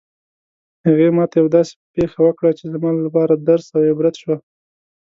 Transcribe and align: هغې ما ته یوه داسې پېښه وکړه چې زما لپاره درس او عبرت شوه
هغې 0.85 1.07
ما 1.17 1.25
ته 1.29 1.35
یوه 1.39 1.51
داسې 1.57 1.73
پېښه 1.95 2.19
وکړه 2.23 2.51
چې 2.57 2.65
زما 2.73 2.89
لپاره 3.05 3.33
درس 3.49 3.65
او 3.75 3.81
عبرت 3.91 4.15
شوه 4.21 4.37